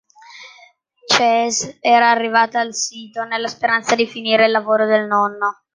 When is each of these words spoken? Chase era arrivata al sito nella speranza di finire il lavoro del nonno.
Chase 1.11 1.77
era 1.83 2.09
arrivata 2.09 2.59
al 2.59 2.73
sito 2.73 3.23
nella 3.23 3.47
speranza 3.47 3.93
di 3.93 4.07
finire 4.07 4.45
il 4.45 4.51
lavoro 4.51 4.87
del 4.87 5.05
nonno. 5.05 5.61